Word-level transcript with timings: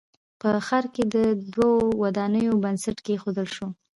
په 0.39 0.49
ښار 0.67 0.85
کښې 0.93 1.03
د 1.15 1.15
دوو 1.53 1.71
ودانیو 2.03 2.61
بنسټ 2.63 2.97
کېښودل 3.05 3.47
شو 3.55 3.67